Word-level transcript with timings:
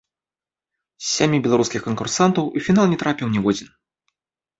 З 1.03 1.09
сямі 1.15 1.39
беларускіх 1.47 1.81
канкурсантаў 1.87 2.43
у 2.61 2.63
фінал 2.69 2.89
не 2.95 2.99
трапіў 3.05 3.27
ніводзін. 3.35 3.69